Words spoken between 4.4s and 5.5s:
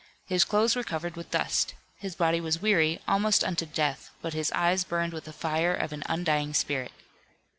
eyes burned with the